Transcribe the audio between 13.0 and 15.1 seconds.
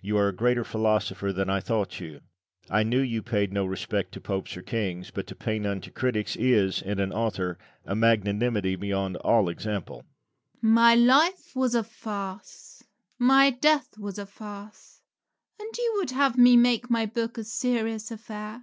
my death was a farce;